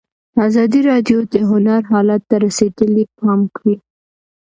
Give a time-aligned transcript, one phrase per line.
[0.47, 3.75] ازادي راډیو د هنر حالت ته رسېدلي پام کړی.